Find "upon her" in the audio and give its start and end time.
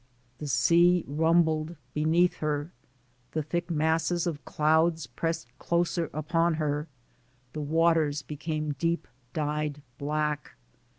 6.11-6.87